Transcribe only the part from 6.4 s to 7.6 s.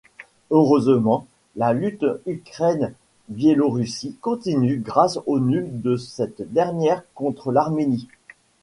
dernière contre